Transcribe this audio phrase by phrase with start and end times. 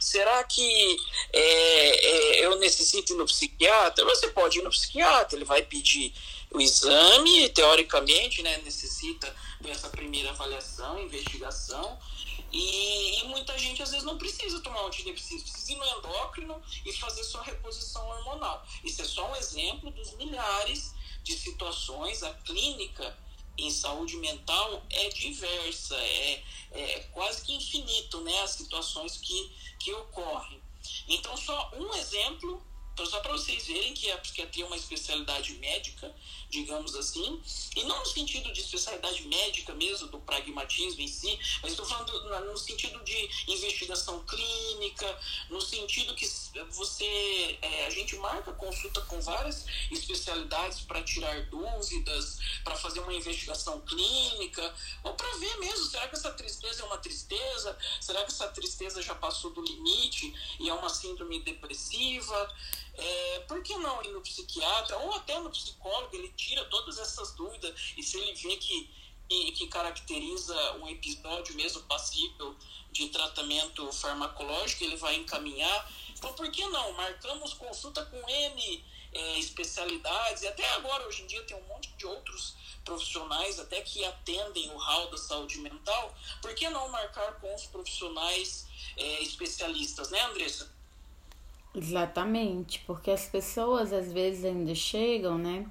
[0.00, 0.96] será que
[1.32, 4.04] é, é, eu necessito ir no psiquiatra?
[4.04, 6.12] Você pode ir no psiquiatra, ele vai pedir
[6.50, 11.98] o exame, teoricamente, né, necessita dessa primeira avaliação, investigação,
[12.52, 16.92] e, e, muita gente às vezes não precisa tomar antidepressivo, precisa ir no endócrino e
[16.92, 18.64] fazer sua reposição hormonal.
[18.84, 20.94] Isso é só um exemplo dos milhares
[21.24, 22.22] de situações.
[22.22, 23.16] A clínica
[23.56, 26.42] em saúde mental é diversa, é,
[26.72, 30.60] é quase que infinito né, as situações que, que ocorrem.
[31.08, 32.62] Então, só um exemplo
[32.94, 36.14] então, só para vocês verem que a psiquiatria é uma especialidade médica,
[36.48, 37.42] digamos assim,
[37.74, 42.12] e não no sentido de especialidade médica mesmo, do pragmatismo em si, mas estou falando
[42.44, 45.20] no sentido de investigação clínica,
[45.50, 46.24] no sentido que
[46.70, 53.12] você, é, a gente marca consulta com várias especialidades para tirar dúvidas, para fazer uma
[53.12, 54.72] investigação clínica,
[55.02, 57.76] ou para ver mesmo, será que essa tristeza é uma tristeza?
[58.00, 62.54] Será que essa tristeza já passou do limite e é uma síndrome depressiva?
[62.96, 66.14] É, por que não ir no psiquiatra ou até no psicólogo?
[66.14, 68.90] Ele tira todas essas dúvidas e se ele vê que,
[69.28, 72.56] que, que caracteriza um episódio mesmo passível
[72.92, 75.92] de tratamento farmacológico, ele vai encaminhar.
[76.16, 76.92] Então, por que não?
[76.92, 81.88] Marcamos consulta com N é, especialidades, e até agora, hoje em dia, tem um monte
[81.96, 86.14] de outros profissionais até que atendem o hall da saúde mental.
[86.42, 90.73] Por que não marcar com os profissionais é, especialistas, né, Andressa?
[91.74, 95.66] Exatamente, porque as pessoas às vezes ainda chegam, né?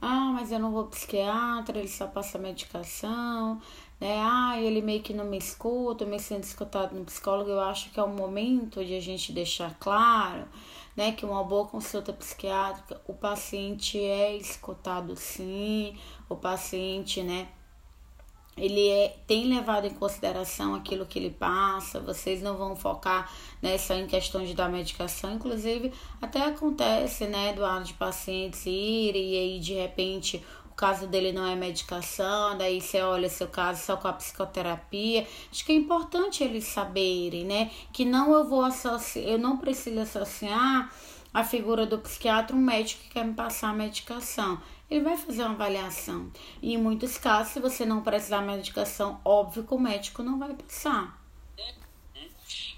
[0.00, 3.60] Ah, mas eu não vou psiquiatra, ele só passa medicação,
[4.00, 4.20] né?
[4.22, 7.50] Ah, ele meio que não me escuta, eu me sinto escutado no psicólogo.
[7.50, 10.46] Eu acho que é o momento de a gente deixar claro,
[10.96, 15.96] né, que uma boa consulta psiquiátrica, o paciente é escutado sim,
[16.28, 17.48] o paciente, né,
[18.56, 23.76] ele é, tem levado em consideração aquilo que ele passa, vocês não vão focar né,
[23.78, 29.36] só em questão de dar medicação, inclusive até acontece, né, Eduardo, de pacientes irem e
[29.36, 33.96] aí de repente o caso dele não é medicação, daí você olha seu caso só
[33.96, 35.24] com a psicoterapia.
[35.48, 40.00] Acho que é importante eles saberem, né, que não eu vou associar, eu não preciso
[40.00, 40.92] associar
[41.32, 44.60] a figura do psiquiatra um médico que quer me passar a medicação
[44.94, 46.32] ele vai fazer uma avaliação.
[46.62, 50.38] E em muitos casos, se você não precisar de medicação, óbvio que o médico não
[50.38, 51.20] vai passar.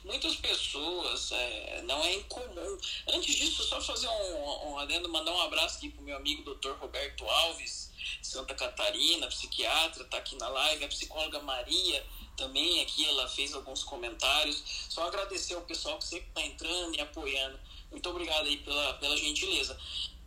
[0.02, 2.78] Muitas pessoas, é, não é incomum.
[3.08, 6.70] Antes disso, só fazer um, um adendo, mandar um abraço aqui pro meu amigo Dr.
[6.78, 7.90] Roberto Alves,
[8.22, 12.04] Santa Catarina, psiquiatra, tá aqui na live, a psicóloga Maria
[12.36, 14.62] também aqui, ela fez alguns comentários.
[14.88, 17.58] Só agradecer ao pessoal que sempre está entrando e apoiando.
[17.90, 19.76] Muito obrigado aí pela, pela gentileza.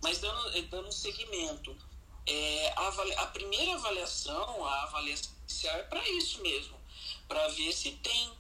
[0.01, 1.75] Mas dando, eh, dando seguimento,
[2.25, 2.87] é, a,
[3.23, 6.77] a, primeira avaliação, a avaliação inicial é para isso mesmo,
[7.27, 8.31] para ver se tem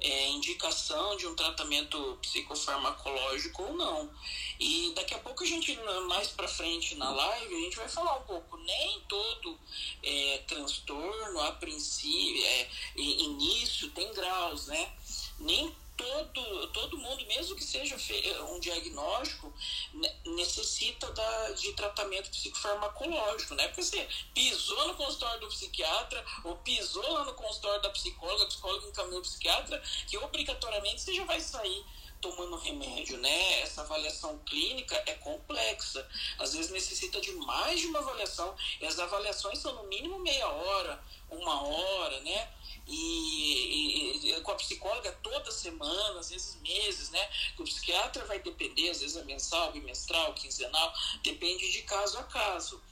[0.00, 4.10] é, indicação de um tratamento psicofarmacológico ou não.
[4.58, 5.78] E daqui a pouco a gente,
[6.08, 8.56] mais para frente na live, a gente vai falar um pouco.
[8.58, 9.58] Nem todo
[10.02, 14.92] é, transtorno, a princípio, é, início, tem graus, né?
[15.38, 17.96] Nem todo, todo mundo, mesmo que seja
[18.44, 19.52] um diagnóstico,
[20.24, 23.68] necessita da, de tratamento psicofarmacológico, né?
[23.68, 28.88] Porque você pisou no consultório do psiquiatra ou pisou lá no consultório da psicóloga, psicóloga
[28.88, 31.84] encaminhou o psiquiatra, que obrigatoriamente você já vai sair
[32.20, 33.60] tomando remédio, né?
[33.60, 36.06] Essa avaliação clínica é complexa.
[36.38, 38.54] Às vezes necessita de mais de uma avaliação.
[38.80, 42.48] E as avaliações são no mínimo meia hora, uma hora, né?
[42.92, 47.30] E, e, e, com a psicóloga toda semana, às vezes meses, né?
[47.56, 50.92] O psiquiatra vai depender, às vezes é mensal, bimestral, quinzenal,
[51.22, 52.82] depende de caso a caso.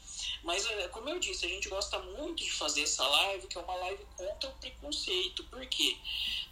[0.45, 3.61] Mas, é, como eu disse, a gente gosta muito de fazer essa live, que é
[3.61, 5.43] uma live contra o preconceito.
[5.45, 5.97] Por quê?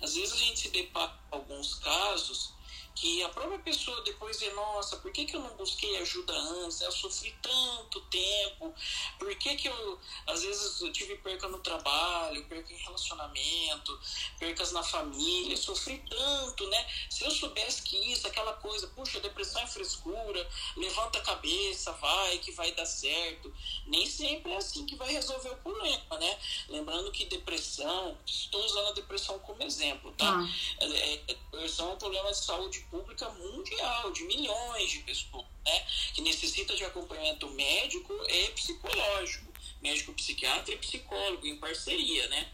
[0.01, 2.53] Às vezes a gente se depara com alguns casos
[2.97, 6.81] que a própria pessoa depois vê, nossa, por que, que eu não busquei ajuda antes?
[6.81, 8.75] Eu sofri tanto tempo,
[9.19, 14.01] por que, que eu, às vezes, eu tive perca no trabalho, perca em relacionamento,
[14.39, 16.87] percas na família, sofri tanto, né?
[17.11, 22.39] Se eu soubesse que isso, aquela coisa, puxa, depressão é frescura, levanta a cabeça, vai,
[22.39, 23.53] que vai dar certo.
[23.87, 26.39] Nem sempre é assim que vai resolver o problema, né?
[26.69, 30.41] Lembrando que depressão, estou usando a depressão como exemplo, tá?
[30.41, 30.49] Ah.
[30.81, 35.87] É, é, depressão é um problema de saúde pública mundial, de milhões de pessoas, né?
[36.15, 39.53] Que necessita de acompanhamento médico e psicológico,
[39.83, 42.49] médico psiquiatra e psicólogo em parceria, né?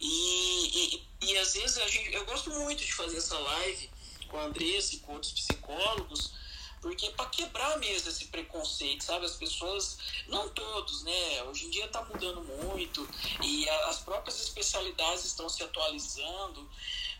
[0.00, 3.90] E, e, e às vezes a gente, eu gosto muito de fazer essa live
[4.28, 6.32] com a Andressa e com outros psicólogos,
[6.80, 9.26] porque para quebrar mesmo esse preconceito, sabe?
[9.26, 9.98] As pessoas,
[10.28, 11.42] não todos, né?
[11.44, 13.08] Hoje em dia está mudando muito
[13.42, 16.68] e as próprias especialidades estão se atualizando,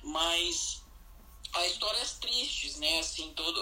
[0.02, 0.82] mas
[1.52, 3.00] há histórias tristes, né?
[3.00, 3.60] Assim, todo,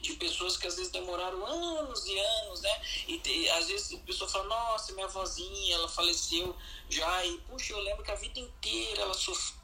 [0.00, 2.82] de pessoas que às vezes demoraram anos e anos, né?
[3.06, 6.56] E às vezes a pessoa fala, nossa, minha vozinha, ela faleceu
[6.88, 9.58] já, e puxa, eu lembro que a vida inteira ela sofreu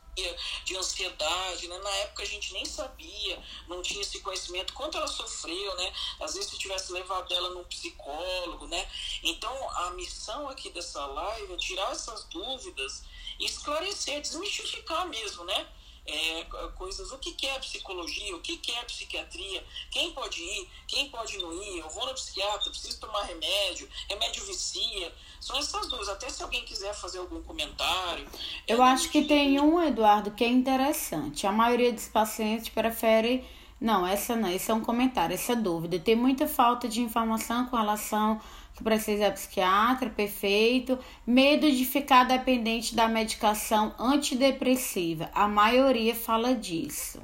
[0.64, 1.78] de ansiedade, né?
[1.78, 5.92] Na época a gente nem sabia, não tinha esse conhecimento, quanto ela sofreu, né?
[6.20, 8.88] Às vezes se tivesse levado ela num psicólogo, né?
[9.22, 13.02] Então a missão aqui dessa live é tirar essas dúvidas,
[13.40, 15.68] esclarecer, desmistificar mesmo, né?
[16.06, 16.44] É,
[16.76, 21.08] coisas, o que, que é psicologia, o que, que é psiquiatria, quem pode ir, quem
[21.08, 25.12] pode não ir, eu vou no psiquiatra, preciso tomar remédio, remédio vicia.
[25.40, 26.08] São essas duas.
[26.08, 28.26] Até se alguém quiser fazer algum comentário.
[28.66, 31.46] Eu acho que tem um, Eduardo, que é interessante.
[31.46, 33.44] A maioria dos pacientes prefere.
[33.80, 35.98] Não, essa não, esse é um comentário, essa dúvida.
[35.98, 38.40] Tem muita falta de informação com relação
[38.74, 40.98] que precisa de psiquiatra, perfeito.
[41.26, 45.30] Medo de ficar dependente da medicação antidepressiva.
[45.32, 47.18] A maioria fala disso.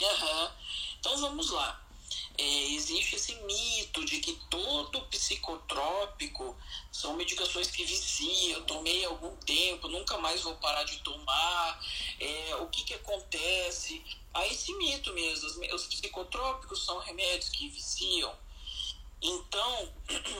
[0.00, 0.48] Uhum.
[0.98, 1.80] Então vamos lá.
[2.38, 6.56] É, existe esse mito de que todo psicotrópico
[6.90, 11.84] são medicações que viciam, eu tomei algum tempo, nunca mais vou parar de tomar.
[12.18, 14.02] É, o que, que acontece?
[14.32, 15.48] Há esse mito mesmo.
[15.48, 18.32] Os, os psicotrópicos são remédios que viciam
[19.22, 19.92] então,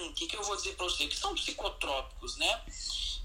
[0.08, 1.06] o que, que eu vou dizer para você?
[1.06, 2.64] Que são psicotrópicos, né?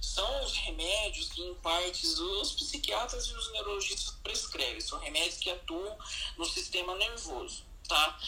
[0.01, 4.81] São os remédios que, em partes, os psiquiatras e os neurologistas prescrevem.
[4.81, 5.97] São remédios que atuam
[6.37, 8.19] no sistema nervoso, tá?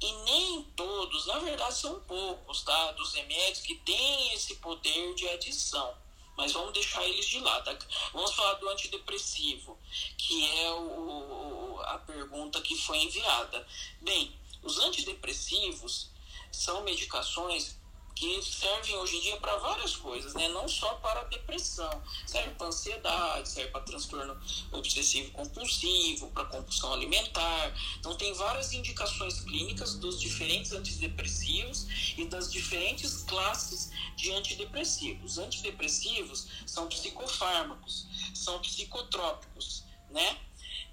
[0.00, 2.92] E nem todos, na verdade, são poucos, tá?
[2.92, 5.96] Dos remédios que têm esse poder de adição.
[6.36, 7.78] Mas vamos deixar eles de lado.
[8.12, 9.78] Vamos falar do antidepressivo,
[10.18, 13.66] que é o, a pergunta que foi enviada.
[14.00, 16.10] Bem, os antidepressivos
[16.54, 17.76] são medicações
[18.14, 20.48] que servem hoje em dia para várias coisas, né?
[20.48, 24.40] Não só para depressão, serve para ansiedade, serve para transtorno
[24.70, 27.74] obsessivo compulsivo, para compulsão alimentar.
[27.98, 35.38] Então tem várias indicações clínicas dos diferentes antidepressivos e das diferentes classes de antidepressivos.
[35.38, 40.38] Antidepressivos são psicofármacos, são psicotrópicos, né?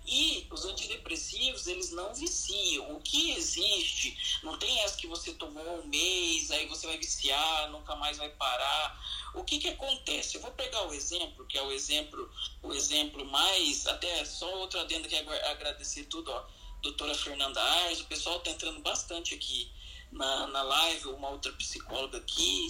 [0.05, 2.95] E os antidepressivos, eles não viciam.
[2.95, 7.69] O que existe, não tem essa que você tomou um mês, aí você vai viciar,
[7.71, 9.31] nunca mais vai parar.
[9.35, 10.35] O que que acontece?
[10.35, 12.29] Eu vou pegar o exemplo, que é o exemplo,
[12.63, 16.45] o exemplo mais, até só outra adenda que agradecer tudo, ó.
[16.81, 19.71] Doutora Fernanda Ars, o pessoal tá entrando bastante aqui
[20.11, 22.67] na, na live, uma outra psicóloga aqui?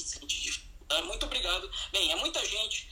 [1.04, 1.72] Muito obrigado.
[1.92, 2.90] Bem, é muita gente.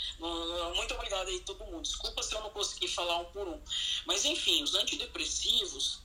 [0.76, 1.84] Muito obrigado aí todo mundo.
[1.84, 3.62] Desculpa se eu não consegui falar um por um.
[4.06, 6.02] Mas enfim, os antidepressivos.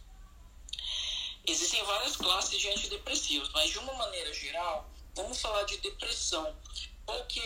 [1.46, 6.56] Existem várias classes de antidepressivos, mas de uma maneira geral, vamos falar de depressão.
[7.06, 7.40] Porque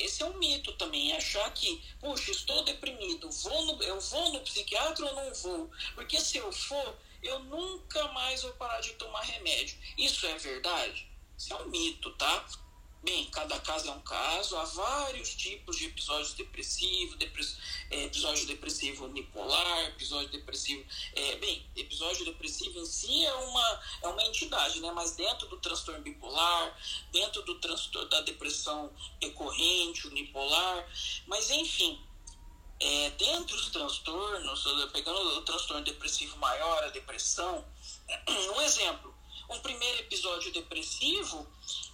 [0.00, 4.40] esse é um mito também, achar que, puxa, estou deprimido, vou no, eu vou no
[4.40, 5.70] psiquiatra ou não vou?
[5.94, 9.78] Porque se eu for, eu nunca mais vou parar de tomar remédio.
[9.96, 11.08] Isso é verdade?
[11.36, 12.44] Isso é um mito, tá?
[13.00, 17.56] Bem, cada caso é um caso, há vários tipos de episódios depressivos, depress,
[17.90, 20.84] é, episódio depressivo unipolar, episódio depressivo.
[21.14, 24.90] É, bem, episódio depressivo em si é uma, é uma entidade, né?
[24.90, 26.76] mas dentro do transtorno bipolar,
[27.12, 28.92] dentro do transtorno da depressão
[29.22, 30.88] recorrente, unipolar,
[31.26, 32.00] mas enfim.
[32.80, 37.64] É, dentro dos transtornos, pegando o transtorno depressivo maior, a depressão,
[38.56, 39.17] um exemplo,
[39.48, 41.46] um primeiro episódio depressivo,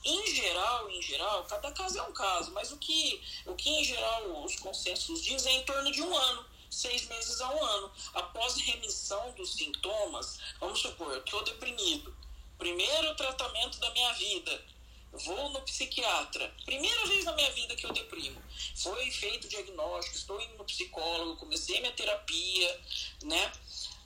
[0.05, 3.85] em geral, em geral, cada caso é um caso, mas o que, o que em
[3.85, 7.93] geral os consensos dizem é em torno de um ano seis meses a um ano.
[8.15, 12.15] Após remissão dos sintomas, vamos supor, eu estou deprimido.
[12.59, 14.65] Primeiro tratamento da minha vida.
[15.13, 16.53] Vou no psiquiatra.
[16.65, 18.43] Primeira vez na minha vida que eu deprimo.
[18.75, 22.81] Foi feito diagnóstico, estou indo no psicólogo, comecei minha terapia,
[23.23, 23.53] né?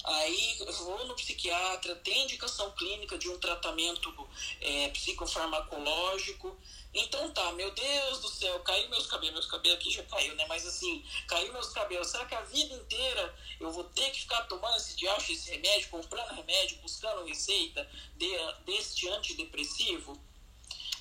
[0.08, 4.10] Aí vou no psiquiatra, tem indicação clínica de um tratamento
[4.58, 6.56] é, psicofarmacológico.
[6.94, 10.46] Então tá, meu Deus do céu, caiu meus cabelos, meus cabelos aqui já caiu, né?
[10.48, 12.08] Mas assim, caiu meus cabelos.
[12.08, 15.90] Será que a vida inteira eu vou ter que ficar tomando esse diacho, esse remédio,
[15.90, 17.86] comprando remédio, buscando receita
[18.16, 18.30] de,
[18.64, 20.18] deste antidepressivo?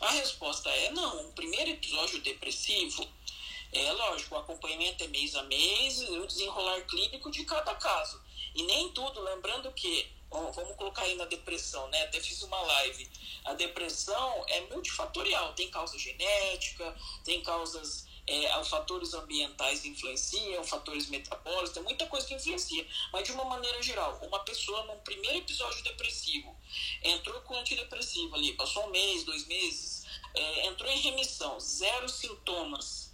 [0.01, 1.29] A resposta é não.
[1.29, 3.07] O primeiro episódio depressivo
[3.71, 8.26] é lógico, o acompanhamento é mês a mês, o desenrolar clínico de cada caso.
[8.57, 12.01] E nem tudo, lembrando que, vamos colocar aí na depressão, né?
[12.05, 13.07] Até fiz uma live.
[13.45, 21.69] A depressão é multifatorial, tem causa genética, tem causas é, fatores ambientais influenciam, fatores metabólicos,
[21.69, 22.85] tem muita coisa que influencia.
[23.13, 26.57] Mas de uma maneira geral, uma pessoa num primeiro episódio depressivo
[27.03, 33.06] entrou com antidepressivo ali, passou um mês, dois meses, é, entrou em remissão, zero sintomas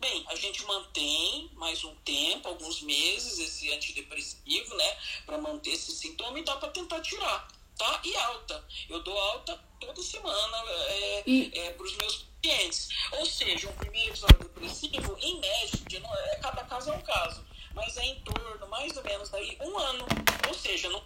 [0.00, 4.96] Bem, a gente mantém mais um tempo, alguns meses, esse antidepressivo, né?
[5.26, 8.00] para manter esse sintoma e dá para tentar tirar, tá?
[8.04, 8.64] E alta.
[8.88, 12.88] Eu dou alta toda semana é, é, para os meus pacientes.
[13.12, 17.44] Ou seja, um primeiro episódio depressivo, em média, não é, cada caso é um caso,
[17.74, 20.06] mas é em torno, mais ou menos, daí um ano.
[20.46, 21.02] Ou seja, não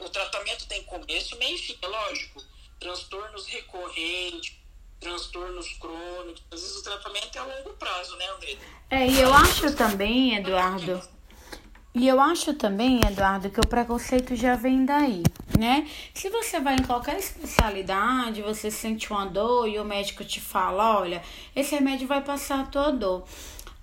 [0.00, 2.42] o tratamento tem começo, meio e fim, é lógico.
[2.80, 4.56] Transtornos recorrentes,
[5.00, 6.42] transtornos crônicos.
[6.50, 8.58] Às vezes o tratamento é a longo prazo, né, André?
[8.90, 11.00] É, e eu acho também, Eduardo.
[11.96, 15.22] E eu acho também, Eduardo, que o preconceito já vem daí,
[15.56, 15.88] né?
[16.12, 20.98] Se você vai em qualquer especialidade, você sente uma dor e o médico te fala,
[20.98, 21.22] olha,
[21.54, 23.24] esse remédio vai passar a tua dor.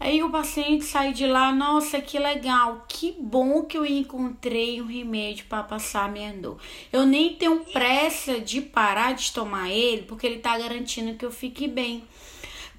[0.03, 4.87] Aí o paciente sai de lá, nossa, que legal, que bom que eu encontrei um
[4.87, 6.57] remédio para passar minha dor.
[6.91, 11.29] Eu nem tenho pressa de parar de tomar ele, porque ele está garantindo que eu
[11.29, 12.03] fique bem.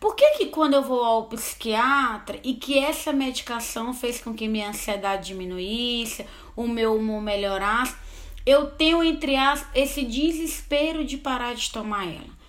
[0.00, 4.49] Por que, que quando eu vou ao psiquiatra e que essa medicação fez com que
[4.49, 6.26] minha ansiedade diminuísse,
[6.57, 7.95] o meu humor melhorasse,
[8.45, 12.42] eu tenho, entre aspas, esse desespero de parar de tomar ela?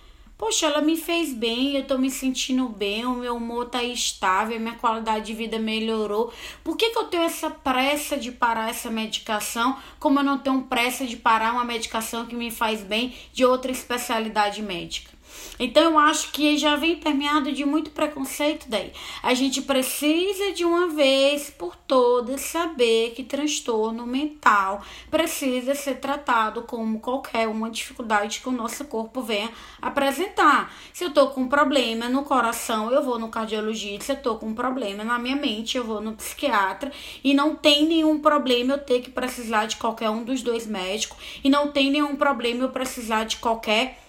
[0.46, 4.60] Poxa, ela me fez bem, eu tô me sentindo bem, o meu humor tá estável,
[4.60, 6.34] minha qualidade de vida melhorou.
[6.66, 10.64] Por que, que eu tenho essa pressa de parar essa medicação, como eu não tenho
[10.64, 15.13] pressa de parar uma medicação que me faz bem de outra especialidade médica?
[15.60, 18.92] Então eu acho que já vem permeado de muito preconceito daí.
[19.22, 26.64] A gente precisa de uma vez por todas saber que transtorno mental precisa ser tratado
[26.64, 29.50] como qualquer uma dificuldade que o nosso corpo venha
[29.82, 30.74] apresentar.
[30.92, 34.36] Se eu tô com um problema no coração, eu vou no cardiologista, se eu tô
[34.36, 36.92] com um problema na minha mente, eu vou no psiquiatra
[37.24, 41.18] e não tem nenhum problema eu ter que precisar de qualquer um dos dois médicos
[41.44, 44.03] e não tem nenhum problema eu precisar de qualquer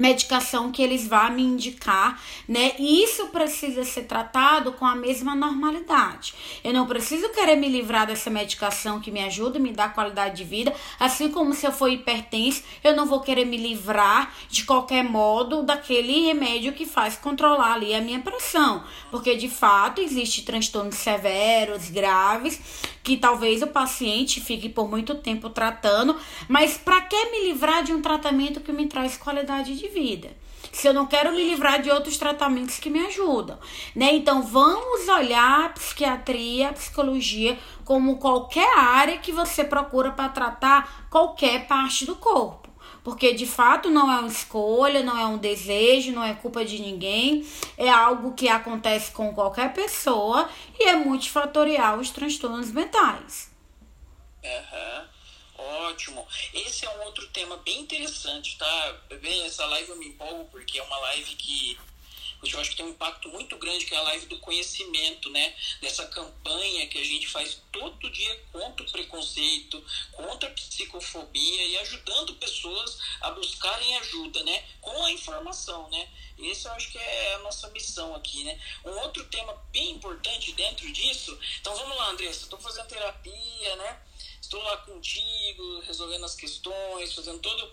[0.00, 2.72] medicação que eles vão me indicar, né?
[2.78, 6.32] E isso precisa ser tratado com a mesma normalidade.
[6.64, 10.44] Eu não preciso querer me livrar dessa medicação que me ajuda, me dá qualidade de
[10.44, 15.04] vida, assim como se eu for hipertenso, eu não vou querer me livrar de qualquer
[15.04, 20.94] modo daquele remédio que faz controlar ali a minha pressão, porque de fato existe transtornos
[20.94, 26.16] severos, graves, que talvez o paciente fique por muito tempo tratando,
[26.48, 30.30] mas para que me livrar de um tratamento que me traz qualidade de vida?
[30.72, 33.58] Se eu não quero me livrar de outros tratamentos que me ajudam,
[33.94, 34.14] né?
[34.14, 41.08] Então vamos olhar a psiquiatria, a psicologia como qualquer área que você procura para tratar
[41.10, 42.70] qualquer parte do corpo
[43.02, 46.80] porque de fato não é uma escolha, não é um desejo, não é culpa de
[46.80, 53.50] ninguém, é algo que acontece com qualquer pessoa e é multifatorial os transtornos mentais.
[54.44, 55.09] Uhum.
[55.60, 56.26] Ótimo.
[56.54, 59.00] Esse é um outro tema bem interessante, tá?
[59.20, 61.78] Bem, essa live eu me empolgo porque é uma live que
[62.42, 65.54] eu acho que tem um impacto muito grande, que é a live do conhecimento, né?
[65.82, 71.78] Dessa campanha que a gente faz todo dia contra o preconceito, contra a psicofobia e
[71.78, 74.64] ajudando pessoas a buscarem ajuda, né?
[74.80, 76.08] Com a informação, né?
[76.38, 78.58] Esse eu acho que é a nossa missão aqui, né?
[78.86, 81.38] Um outro tema bem importante dentro disso.
[81.60, 82.44] Então vamos lá, Andressa.
[82.44, 84.00] Estou fazendo terapia, né?
[84.40, 87.70] Estou lá contigo, resolvendo as questões, fazendo todo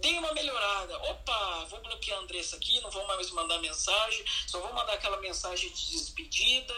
[0.00, 0.96] dei uma melhorada.
[1.10, 5.20] Opa, vou bloquear a Andressa aqui, não vou mais mandar mensagem, só vou mandar aquela
[5.20, 6.74] mensagem de despedida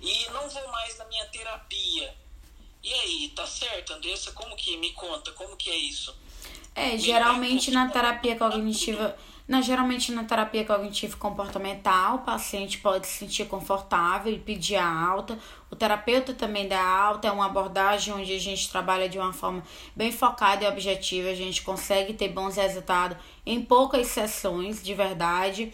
[0.00, 2.14] e não vou mais na minha terapia.
[2.82, 4.32] E aí, tá certo, Andressa?
[4.32, 5.32] Como que me conta?
[5.32, 6.14] Como que é isso?
[6.74, 9.16] É, geralmente na terapia cognitiva
[9.46, 14.88] na, geralmente na terapia cognitivo comportamental, o paciente pode se sentir confortável e pedir a
[14.88, 15.38] alta.
[15.70, 19.62] O terapeuta também dá alta, é uma abordagem onde a gente trabalha de uma forma
[19.94, 25.72] bem focada e objetiva, a gente consegue ter bons resultados em poucas sessões, de verdade.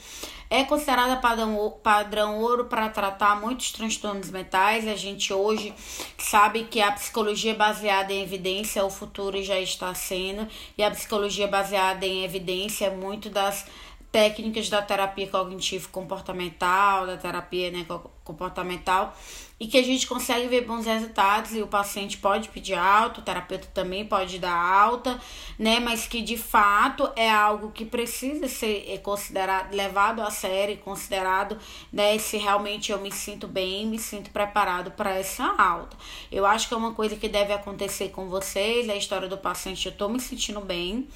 [0.52, 4.88] É considerada padrão, padrão ouro para tratar muitos transtornos mentais.
[4.88, 5.72] A gente hoje
[6.18, 11.46] sabe que a psicologia baseada em evidência, o futuro já está sendo, e a psicologia
[11.46, 13.64] baseada em evidência é muito das
[14.12, 17.86] técnicas da terapia cognitivo comportamental, da terapia né,
[18.24, 19.16] comportamental,
[19.58, 23.22] e que a gente consegue ver bons resultados e o paciente pode pedir alta, o
[23.22, 25.20] terapeuta também pode dar alta,
[25.58, 30.78] né, mas que de fato é algo que precisa ser é, considerado, levado a sério,
[30.78, 31.58] considerado,
[31.92, 35.96] né, se realmente eu me sinto bem, me sinto preparado para essa alta.
[36.32, 39.86] Eu acho que é uma coisa que deve acontecer com vocês, a história do paciente,
[39.86, 41.06] eu tô me sentindo bem,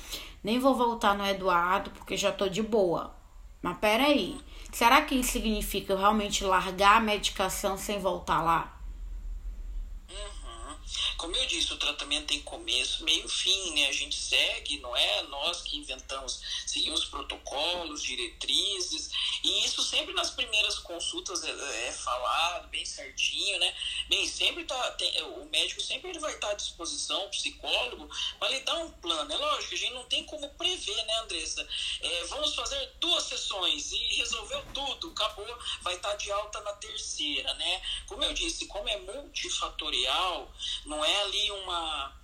[0.44, 3.16] nem vou voltar no Eduardo porque já tô de boa.
[3.62, 4.38] Mas peraí,
[4.70, 8.78] será que isso significa eu realmente largar a medicação sem voltar lá?
[10.10, 10.76] Uhum.
[11.16, 13.88] Como eu disse, o tratamento tem começo, meio fim, né?
[13.88, 19.10] A gente segue, não é nós que inventamos, seguimos protocolos, diretrizes,
[19.42, 23.74] e isso sempre nas primeiras consultas é, é falado bem certinho, né?
[24.08, 28.08] Bem, sempre tá, tem, o médico sempre ele vai estar à disposição, o psicólogo,
[28.38, 29.32] para lhe dar um plano.
[29.32, 31.66] É lógico, a gente não tem como prever, né, Andressa?
[32.00, 37.52] É, vamos fazer duas sessões e resolveu tudo, acabou, vai estar de alta na terceira,
[37.54, 37.82] né?
[38.06, 40.52] Como eu disse, como é multifatorial,
[40.84, 42.23] não é ali uma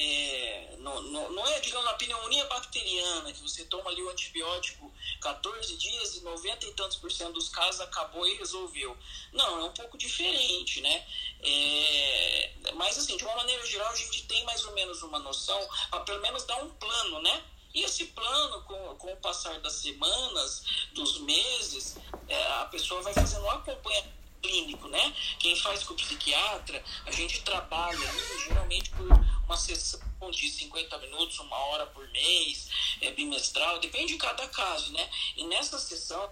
[0.00, 4.92] é, não, não, não, é, digamos, a pneumonia bacteriana, que você toma ali o antibiótico
[5.20, 8.96] 14 dias e 90 e tantos por cento dos casos acabou e resolveu.
[9.32, 11.04] Não, é um pouco diferente, né?
[11.40, 15.60] É, mas, assim, de uma maneira geral, a gente tem mais ou menos uma noção,
[16.06, 17.42] pelo menos dar um plano, né?
[17.74, 20.62] E esse plano, com, com o passar das semanas,
[20.92, 21.96] dos meses,
[22.28, 25.14] é, a pessoa vai fazendo um acompanhamento clínico, né?
[25.38, 29.06] Quem faz com o psiquiatra, a gente trabalha ali, geralmente por
[29.44, 32.68] uma sessão de 50 minutos, uma hora por mês,
[33.00, 35.08] é, bimestral, depende de cada caso, né?
[35.36, 36.30] E nessa sessão,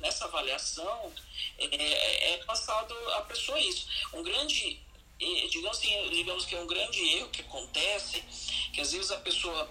[0.00, 1.12] nessa avaliação,
[1.58, 3.86] é, é passado a pessoa isso.
[4.12, 4.80] Um grande,
[5.50, 8.22] digamos, assim, digamos que é um grande erro que acontece,
[8.72, 9.70] que às vezes a pessoa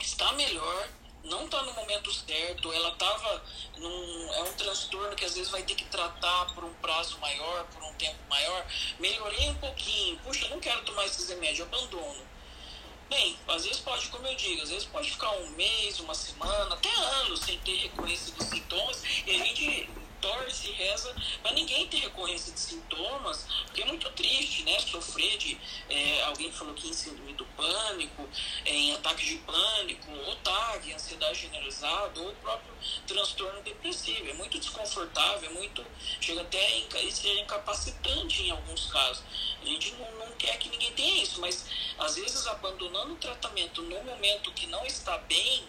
[0.00, 0.88] está melhor,
[1.24, 3.42] não está no momento certo, ela estava
[3.76, 4.32] num.
[4.34, 7.82] É um transtorno que às vezes vai ter que tratar por um prazo maior, por
[7.82, 8.66] um tempo maior.
[8.98, 12.26] Melhorei um pouquinho, puxa, não quero tomar esses remédios, abandono.
[13.08, 16.74] Bem, às vezes pode, como eu digo, às vezes pode ficar um mês, uma semana,
[16.74, 19.88] até anos sem ter reconhecido dos sintomas e a gente
[20.20, 24.78] torce reza para ninguém ter recorrência de sintomas, porque é muito triste, né?
[24.80, 25.58] Sofrer de.
[25.88, 28.28] É, alguém falou que em síndrome do pânico,
[28.64, 32.74] é, em ataque de pânico, ou TAG, ansiedade generalizada, ou o próprio
[33.06, 34.28] transtorno depressivo.
[34.28, 35.84] É muito desconfortável, é muito.
[36.20, 39.24] chega até a ser incapacitante em alguns casos.
[39.62, 41.66] A gente não, não quer que ninguém tenha isso, mas
[41.98, 45.64] às vezes abandonando o tratamento no momento que não está bem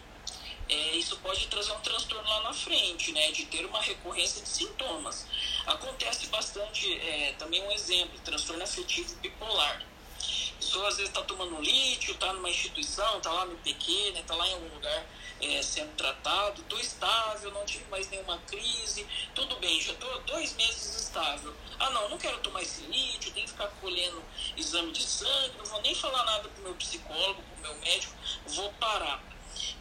[0.70, 4.50] é, isso pode trazer um transtorno lá na frente, né, de ter uma recorrência de
[4.50, 5.26] sintomas.
[5.66, 9.82] Acontece bastante, é, também um exemplo, transtorno afetivo bipolar.
[9.82, 14.36] A pessoa às vezes está tomando lítio, está numa instituição, está lá no pequeno, está
[14.36, 15.06] lá em algum lugar
[15.42, 20.54] é, sendo tratado, estou estável, não tive mais nenhuma crise, tudo bem, já estou dois
[20.56, 21.56] meses estável.
[21.80, 24.22] Ah não, não quero tomar esse lítio, tenho que ficar colhendo
[24.58, 27.82] exame de sangue, não vou nem falar nada para o meu psicólogo, para o meu
[27.82, 28.14] médico,
[28.48, 29.24] vou parar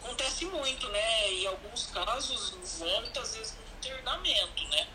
[0.02, 1.32] acontece muito, né?
[1.32, 4.86] E alguns casos, vômito, às vezes, no internamento, né?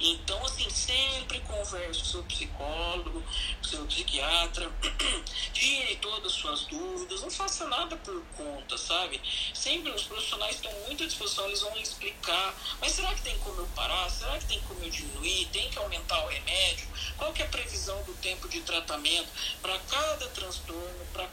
[0.00, 4.70] Então, assim, sempre converse com o seu psicólogo, com o seu psiquiatra,
[5.52, 9.20] tire todas as suas dúvidas, não faça nada por conta, sabe?
[9.52, 13.60] Sempre os profissionais estão muito à disposição, eles vão explicar, mas será que tem como
[13.60, 14.08] eu parar?
[14.08, 15.46] Será que tem como eu diminuir?
[15.46, 16.86] Tem que aumentar o remédio?
[17.16, 19.28] Qual que é a previsão do tempo de tratamento?
[19.60, 21.26] Para cada transtorno, para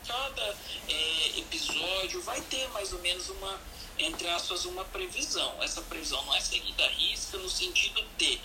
[2.06, 3.60] episódio, vai ter mais ou menos uma
[3.98, 5.56] entre aspas, uma previsão.
[5.64, 8.40] Essa previsão não é seguida à risca no sentido de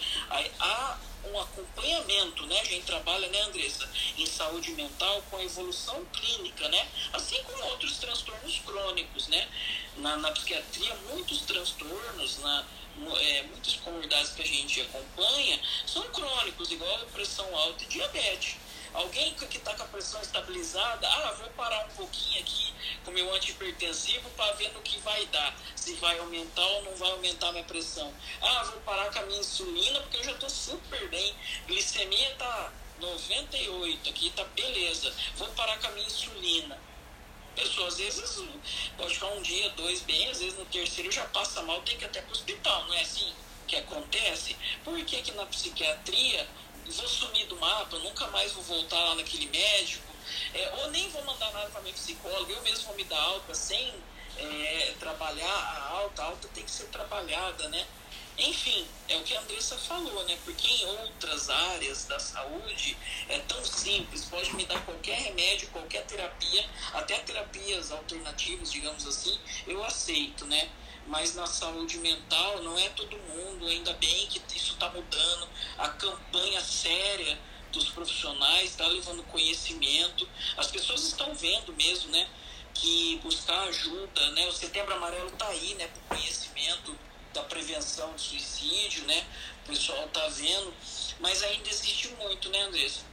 [0.60, 2.60] há um acompanhamento, né?
[2.60, 6.88] A gente trabalha, né, Andressa, em saúde mental com a evolução clínica, né?
[7.12, 9.48] Assim como outros transtornos crônicos, né?
[9.96, 12.64] Na, na psiquiatria, muitos transtornos, na,
[13.18, 18.56] é, muitas comunidades que a gente acompanha são crônicos, igual a pressão alta e diabetes.
[18.92, 22.74] Alguém que está com a pressão estabilizada, ah, vou parar um pouquinho aqui
[23.04, 27.10] com meu antihipertensivo para ver no que vai dar, se vai aumentar ou não vai
[27.12, 28.12] aumentar minha pressão.
[28.42, 31.34] Ah, vou parar com a minha insulina porque eu já estou super bem,
[31.66, 35.12] glicemia está 98 aqui, tá beleza.
[35.36, 36.78] Vou parar com a minha insulina.
[37.54, 38.44] Pessoa, às vezes,
[38.96, 42.04] pode ficar um dia, dois bem, às vezes no terceiro já passa mal, tem que
[42.04, 43.32] ir até para o hospital, não é assim
[43.70, 44.56] que acontece?
[44.84, 46.46] Por que, que na psiquiatria
[46.86, 47.08] vou
[47.84, 50.04] do mapa, nunca mais vou voltar lá naquele médico,
[50.54, 53.54] é, ou nem vou mandar nada para minha psicóloga, eu mesmo vou me dar alta
[53.54, 53.94] sem
[54.36, 57.86] é, trabalhar a alta, a alta tem que ser trabalhada, né?
[58.38, 60.38] Enfim, é o que a Andressa falou, né?
[60.44, 62.96] Porque em outras áreas da saúde
[63.28, 69.38] é tão simples, pode me dar qualquer remédio, qualquer terapia, até terapias alternativas, digamos assim,
[69.66, 70.70] eu aceito, né?
[71.06, 75.88] mas na saúde mental não é todo mundo, ainda bem que isso está mudando, a
[75.88, 77.36] campanha séria
[77.72, 82.28] dos profissionais está levando conhecimento, as pessoas estão vendo mesmo, né,
[82.74, 86.96] que buscar ajuda, né, o Setembro Amarelo está aí, né, para conhecimento
[87.32, 89.24] da prevenção de suicídio, né,
[89.64, 90.72] o pessoal está vendo,
[91.20, 93.10] mas ainda existe muito, né, Andressa?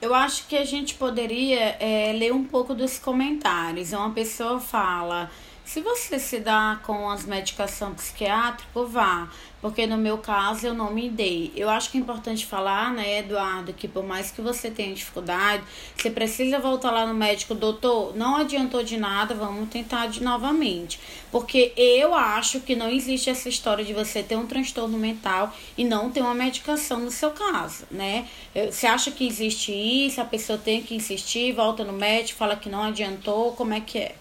[0.00, 3.92] Eu acho que a gente poderia é, ler um pouco dos comentários.
[3.92, 5.28] Uma pessoa fala
[5.68, 9.28] Se você se dá com as medicações psiquiátricas, vá.
[9.60, 11.52] Porque no meu caso eu não me dei.
[11.54, 15.62] Eu acho que é importante falar, né, Eduardo, que por mais que você tenha dificuldade,
[15.94, 20.98] você precisa voltar lá no médico, doutor, não adiantou de nada, vamos tentar de novamente.
[21.30, 25.84] Porque eu acho que não existe essa história de você ter um transtorno mental e
[25.84, 28.26] não ter uma medicação no seu caso, né?
[28.54, 32.70] Você acha que existe isso, a pessoa tem que insistir, volta no médico, fala que
[32.70, 34.14] não adiantou, como é que é?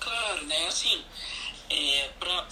[0.00, 0.66] Claro, né?
[0.66, 1.04] Assim,
[1.70, 2.46] é, para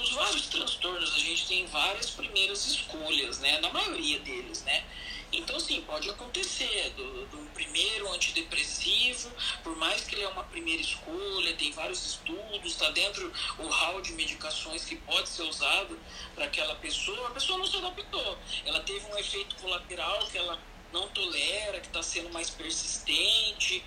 [0.00, 3.60] os vários transtornos a gente tem várias primeiras escolhas, né?
[3.60, 4.84] Na maioria deles, né?
[5.32, 9.32] Então, sim, pode acontecer do, do primeiro antidepressivo,
[9.64, 14.02] por mais que ele é uma primeira escolha, tem vários estudos, está dentro o hall
[14.02, 15.98] de medicações que pode ser usado
[16.34, 18.38] para aquela pessoa, a pessoa não se adaptou.
[18.66, 20.60] Ela teve um efeito colateral que ela
[20.92, 23.82] não tolera, que está sendo mais persistente,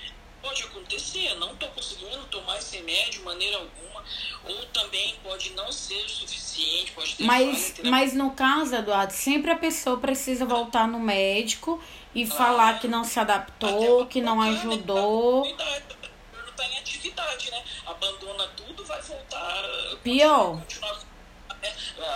[0.46, 4.04] Pode acontecer, não estou conseguindo tomar esse remédio de maneira alguma,
[4.48, 9.50] ou também pode não ser o suficiente, pode ter Mas, mas no caso, Eduardo, sempre
[9.50, 14.40] a pessoa precisa voltar no médico e ah, falar que não se adaptou, que não
[14.40, 15.46] ajudou.
[15.46, 17.64] Não está em atividade, né?
[17.88, 19.64] Abandona tudo, vai voltar.
[20.04, 20.60] Pior.
[20.60, 21.00] Continuar,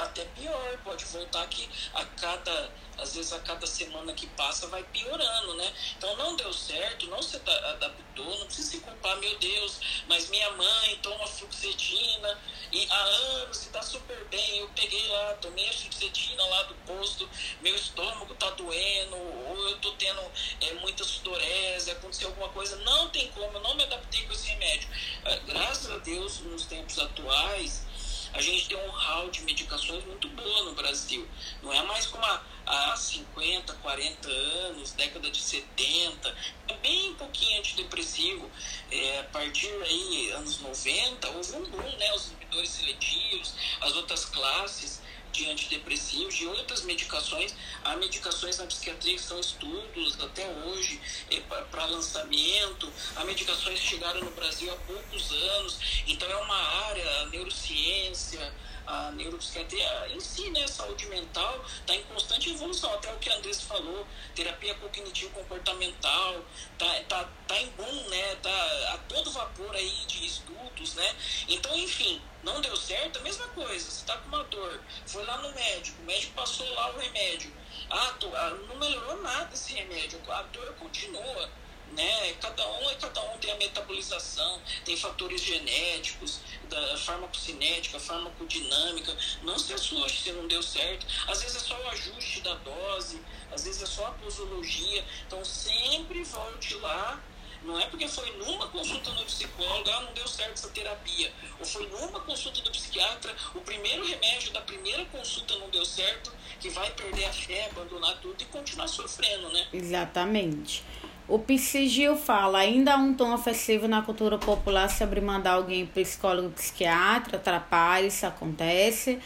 [0.04, 2.70] até pior, pode voltar aqui a cada
[3.02, 5.74] às vezes a cada semana que passa vai piorando, né?
[5.98, 10.52] Então não deu certo, não se adaptou, não precisa se culpar, meu Deus, mas minha
[10.52, 12.40] mãe toma fluoxetina
[12.72, 14.60] e há anos e tá super bem.
[14.60, 17.30] Eu peguei lá, tomei a fluoxetina lá do posto,
[17.62, 20.22] meu estômago tá doendo, ou eu tô tendo
[20.62, 22.76] é, muita sudorese, aconteceu alguma coisa.
[22.78, 24.90] Não tem como, eu não me adaptei com esse remédio.
[25.26, 27.86] Ah, graças a Deus, nos tempos atuais,
[28.34, 31.28] a gente tem um hall de medicações muito boa no Brasil.
[31.62, 36.36] Não é mais como há, há 50, 40 anos, década de 70.
[36.68, 38.50] É bem pouquinho antidepressivo.
[38.92, 42.14] É, a partir aí, anos 90, houve um boom, né?
[42.14, 47.54] Os inibidores seletivos, as outras classes de antidepressivos, de outras medicações.
[47.84, 51.00] Há medicações na psiquiatria que são estudos até hoje
[51.32, 52.92] é, para lançamento.
[53.16, 56.04] Há medicações que chegaram no Brasil há poucos anos.
[56.08, 58.54] Então é uma área, a neurociência,
[58.90, 62.92] a neuropsiquiatria em si, né, saúde mental, está em constante evolução.
[62.94, 66.44] Até o que a Andressa falou, terapia cognitivo-comportamental,
[66.78, 71.16] tá, tá, tá em boom, né, tá a todo vapor aí de estudos, né.
[71.48, 73.86] Então, enfim, não deu certo, a mesma coisa.
[73.86, 77.54] Você está com uma dor, foi lá no médico, o médico passou lá o remédio.
[77.92, 81.50] Ah, tô, ah não melhorou nada esse remédio, a dor continua
[81.96, 82.34] né?
[82.42, 89.16] Cada um é cada um tem a metabolização, tem fatores genéticos, da farmacocinética, farmacodinâmica.
[89.44, 91.06] Não se assuste se não deu certo.
[91.28, 93.22] Às vezes é só o ajuste da dose,
[93.52, 95.04] às vezes é só a posologia.
[95.28, 97.22] Então sempre volte lá.
[97.62, 101.30] Não é porque foi numa consulta no psicólogo, ah, não deu certo essa terapia.
[101.60, 106.32] Ou foi numa consulta do psiquiatra, o primeiro remédio da primeira consulta não deu certo,
[106.58, 109.68] que vai perder a fé, abandonar tudo e continuar sofrendo, né?
[109.74, 110.86] Exatamente.
[111.30, 116.50] O Psigil fala, ainda há um tom ofensivo na cultura popular sobre mandar alguém psicólogo
[116.50, 119.20] psiquiatra, atrapalha, isso acontece.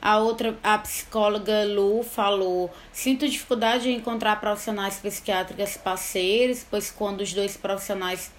[0.00, 7.22] A outra, a psicóloga Lu falou: Sinto dificuldade em encontrar profissionais psiquiátricas parceiros, pois quando
[7.22, 8.30] os dois profissionais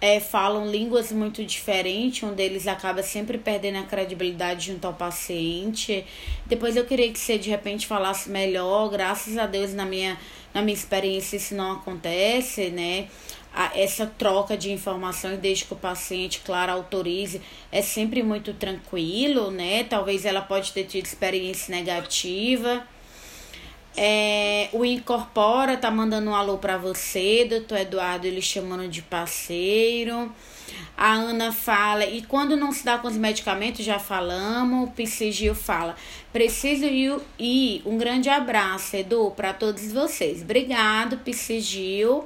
[0.00, 6.04] é, falam línguas muito diferentes, um deles acaba sempre perdendo a credibilidade junto ao paciente.
[6.46, 10.18] Depois eu queria que você de repente falasse melhor, graças a Deus na minha
[10.54, 13.08] na minha experiência, isso não acontece, né?
[13.74, 17.40] essa troca de informações desde que o paciente, claro, autorize,
[17.72, 19.84] é sempre muito tranquilo, né?
[19.84, 22.86] Talvez ela pode ter tido experiência negativa.
[24.00, 30.32] É, o Incorpora tá mandando um alô para você, doutor Eduardo, ele chamando de parceiro.
[30.96, 35.52] A Ana fala, e quando não se dá com os medicamentos, já falamos, o Psigil
[35.52, 35.96] fala,
[36.32, 37.82] preciso ir.
[37.84, 40.42] Um grande abraço, Edu, para todos vocês.
[40.42, 42.24] Obrigado, Psigil.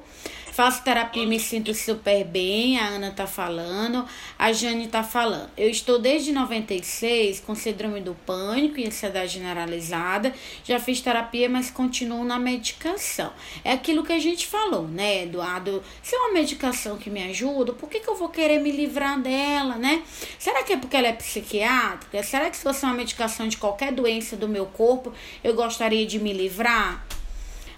[0.53, 4.05] Faço terapia e me sinto super bem, a Ana tá falando,
[4.39, 5.49] a Jane tá falando.
[5.57, 10.35] Eu estou desde 96 com síndrome do pânico e ansiedade generalizada.
[10.63, 13.33] Já fiz terapia, mas continuo na medicação.
[13.65, 15.83] É aquilo que a gente falou, né, Eduardo?
[16.03, 19.19] Se é uma medicação que me ajuda, por que, que eu vou querer me livrar
[19.23, 20.03] dela, né?
[20.39, 22.23] Será que é porque ela é psiquiátrica?
[22.23, 26.19] Será que se fosse uma medicação de qualquer doença do meu corpo, eu gostaria de
[26.19, 27.03] me livrar?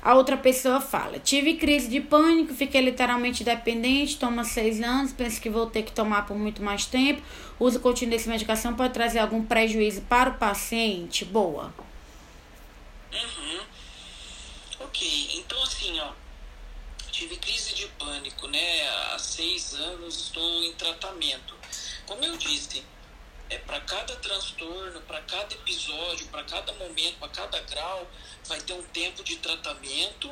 [0.05, 5.41] A outra pessoa fala: tive crise de pânico, fiquei literalmente dependente, toma seis anos, penso
[5.41, 7.23] que vou ter que tomar por muito mais tempo.
[7.59, 11.25] Uso contínuo dessa medicação pode trazer algum prejuízo para o paciente?
[11.25, 11.73] Boa.
[13.11, 13.61] Uhum.
[14.81, 16.13] Ok, então assim, ó,
[17.11, 18.89] tive crise de pânico, né?
[19.13, 21.55] Há seis anos estou em tratamento.
[22.07, 22.85] Como eu disse,
[23.51, 28.09] é para cada transtorno, para cada episódio, para cada momento, para cada grau,
[28.47, 30.31] vai ter um tempo de tratamento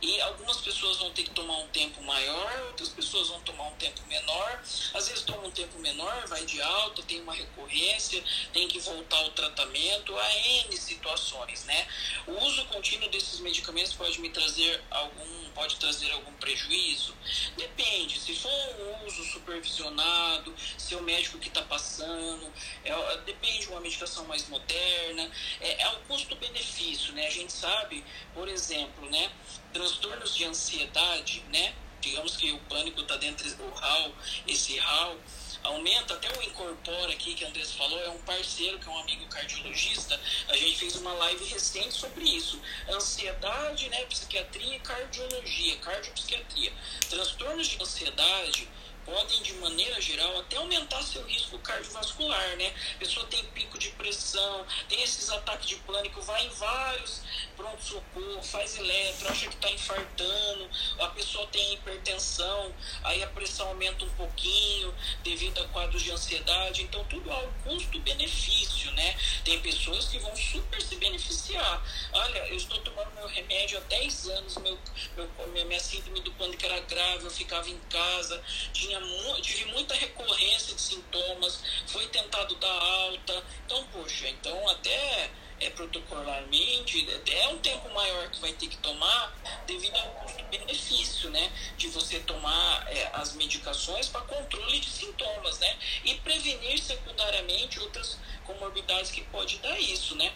[0.00, 3.74] e algumas pessoas vão ter que tomar um tempo maior, outras pessoas vão tomar um
[3.76, 4.62] tempo menor.
[4.94, 9.18] Às vezes toma um tempo menor, vai de alta, tem uma recorrência, tem que voltar
[9.18, 11.86] ao tratamento, há N situações, né?
[12.26, 17.14] O uso contínuo desses medicamentos pode me trazer algum, pode trazer algum prejuízo?
[17.56, 22.52] Depende, se for um uso supervisionado, se é o médico que está passando,
[22.84, 27.26] é, depende de uma medicação mais moderna, é, é o custo-benefício, né?
[27.26, 29.30] A gente sabe, por exemplo, né?
[29.76, 31.74] Transtornos de ansiedade, né?
[32.00, 34.12] Digamos que o pânico está dentro do HAL,
[34.46, 35.16] esse HAL
[35.62, 38.98] aumenta, até o Incorpora aqui que a Andressa falou, é um parceiro que é um
[38.98, 42.60] amigo cardiologista, a gente fez uma live recente sobre isso.
[42.88, 46.72] Ansiedade, né, psiquiatria e cardiologia, cardiopsiquiatria.
[47.10, 48.68] Transtornos de ansiedade
[49.06, 52.74] podem, de maneira geral, até aumentar seu risco cardiovascular, né?
[52.96, 57.22] A pessoa tem pico de pressão, tem esses ataques de pânico, vai em vários
[57.56, 64.04] pronto-socorro, faz eletro, acha que está infartando, a pessoa tem hipertensão, aí a pressão aumenta
[64.04, 64.92] um pouquinho
[65.22, 66.82] devido a quadros de ansiedade.
[66.82, 69.16] Então, tudo um custo-benefício, né?
[69.44, 71.82] Tem pessoas que vão super se beneficiar.
[72.12, 74.78] Olha, eu estou tomando meu remédio há 10 anos, meu,
[75.16, 78.42] meu, minha síndrome do pânico era grave, eu ficava em casa,
[78.72, 83.44] tinha tinha tive muita recorrência de sintomas, foi tentado dar alta.
[83.64, 85.30] Então, poxa, então até
[85.60, 89.34] é, protocolarmente é um tempo maior que vai ter que tomar
[89.66, 91.50] devido ao custo-benefício, né?
[91.76, 95.76] De você tomar é, as medicações para controle de sintomas, né?
[96.04, 100.32] E prevenir secundariamente outras comorbidades que pode dar isso, né?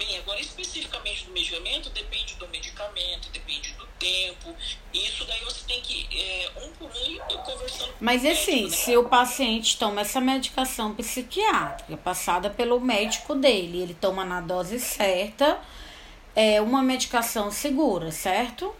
[0.00, 4.56] Bem, agora especificamente do medicamento, depende do medicamento, depende do tempo.
[4.94, 8.76] Isso daí você tem que, é, um por um, ir conversando Mas assim, médico, né?
[8.78, 14.80] se o paciente toma essa medicação psiquiátrica passada pelo médico dele, ele toma na dose
[14.80, 15.60] certa,
[16.34, 18.74] é uma medicação segura, certo?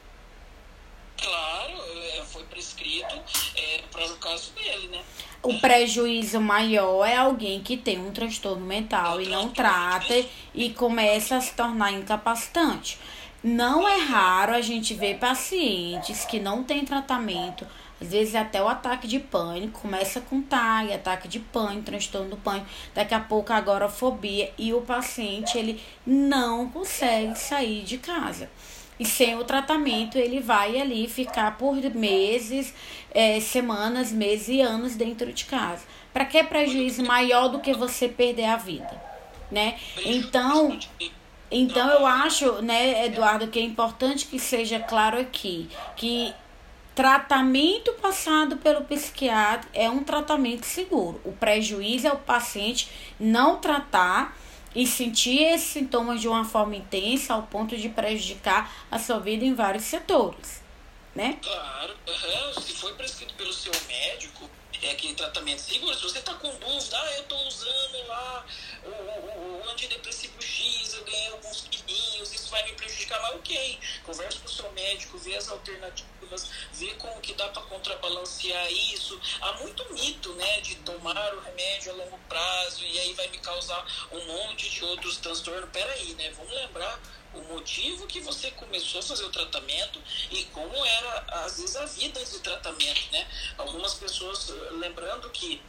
[1.19, 1.83] Claro,
[2.15, 3.15] é, foi prescrito
[3.57, 5.05] é, para o caso dele, né?
[5.43, 10.15] O prejuízo maior é alguém que tem um transtorno mental e não trata
[10.55, 12.99] e começa a se tornar incapacitante.
[13.43, 17.67] Não é raro a gente ver pacientes que não têm tratamento,
[17.99, 22.37] às vezes até o ataque de pânico, começa com TAG, ataque de pânico, transtorno do
[22.37, 28.51] pânico, daqui a pouco agorafobia e o paciente ele não consegue sair de casa.
[29.01, 32.75] E sem o tratamento, ele vai ali ficar por meses,
[33.13, 35.85] é, semanas, meses e anos dentro de casa.
[36.13, 39.03] Para que prejuízo maior do que você perder a vida,
[39.51, 39.79] né?
[40.05, 40.79] Então,
[41.51, 46.35] então eu acho, né, Eduardo, que é importante que seja claro aqui que
[46.95, 51.19] tratamento passado pelo psiquiatra é um tratamento seguro.
[51.25, 54.37] O prejuízo é o paciente não tratar
[54.75, 59.45] e sentir esses sintomas de uma forma intensa ao ponto de prejudicar a sua vida
[59.45, 60.63] em vários setores,
[61.15, 61.39] né?
[61.43, 62.61] Claro, uhum.
[62.61, 64.49] se foi prescrito pelo seu médico,
[64.83, 65.95] é aquele tratamento seguro.
[65.95, 68.47] Se você está com dúvida, ah, eu estou usando lá
[68.85, 73.79] o, o, o, antidepressivo X, eu ganhei alguns quilinhos, isso vai me prejudicar, mas ok,
[74.05, 76.20] converse com o seu médico, vê as alternativas,
[76.73, 79.21] vê como que dá para contrabalancear isso.
[79.41, 83.39] Há muito mito, né, de tomar o remédio a longo prazo e aí vai me
[83.39, 85.71] causar um monte de outros transtornos.
[85.71, 87.01] Peraí, né, vamos lembrar
[87.35, 91.87] o motivo que você começou a fazer o tratamento e como era, às vezes, a
[91.87, 93.27] vida de tratamento, né?
[93.57, 95.63] Algumas pessoas, lembrando que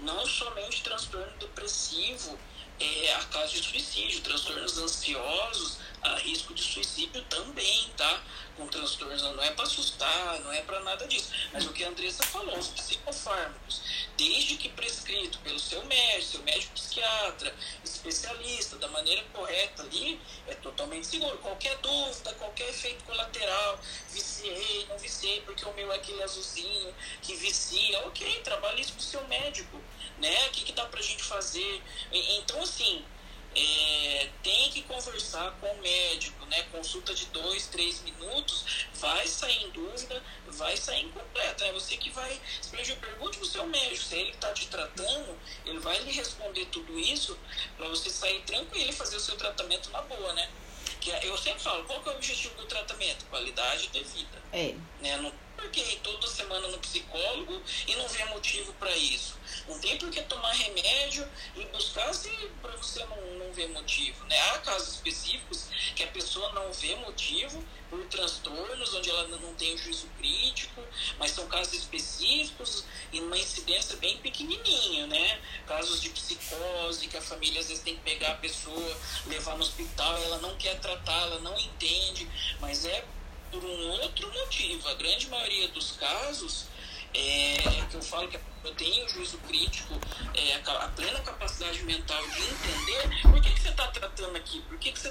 [0.00, 2.38] não somente transtorno depressivo
[2.78, 8.22] é a causa de suicídio, transtornos ansiosos, a risco de suicídio também, tá?
[8.56, 11.30] Com transtornos, não é para assustar, não é para nada disso.
[11.52, 13.82] Mas o que a Andressa falou, os psicofármacos,
[14.16, 17.54] desde que prescrito pelo seu médico, seu médico psiquiatra,
[17.84, 21.36] especialista, da maneira correta ali, é totalmente seguro.
[21.38, 23.78] Qualquer dúvida, qualquer efeito colateral,
[24.10, 29.00] viciei, não viciei, porque o meu é aquele azulzinho que vicia, ok, trabalhe isso com
[29.00, 29.80] o seu médico,
[30.18, 30.46] né?
[30.46, 31.82] O que, que dá pra gente fazer?
[32.10, 33.04] Então, assim,
[33.56, 36.62] é, tem que conversar com o médico, né?
[36.70, 41.64] Consulta de dois, três minutos, vai sair em dúvida, vai sair incompleta.
[41.64, 42.38] É você que vai.
[43.00, 47.38] Pergunte pro seu médico, se ele está te tratando, ele vai lhe responder tudo isso
[47.76, 50.50] para você sair tranquilo e fazer o seu tratamento na boa, né?
[51.00, 53.24] Que é, eu sempre falo, qual que é o objetivo do tratamento?
[53.26, 54.42] Qualidade de vida.
[54.52, 54.74] É.
[55.00, 55.16] Né?
[55.16, 59.36] Não, por que ir toda semana no psicólogo e não ver motivo para isso.
[59.68, 62.30] Não tem por que tomar remédio e buscar se
[62.62, 64.24] para você não, não ver motivo.
[64.26, 64.38] Né?
[64.50, 69.76] Há casos específicos que a pessoa não vê motivo por transtornos, onde ela não tem
[69.78, 70.82] juízo crítico,
[71.18, 75.40] mas são casos específicos e uma incidência bem pequenininha, né?
[75.66, 79.62] Casos de psicose, que a família às vezes tem que pegar a pessoa, levar no
[79.62, 82.28] hospital, ela não quer tratar, ela não entende,
[82.60, 83.04] mas é
[83.60, 84.88] por um outro motivo.
[84.88, 86.66] A grande maioria dos casos
[87.14, 87.56] é,
[87.90, 89.94] que eu falo que eu tenho juízo crítico,
[90.34, 94.78] é, a, plena capacidade mental de entender por que, que você está tratando aqui, por
[94.78, 95.04] que, que você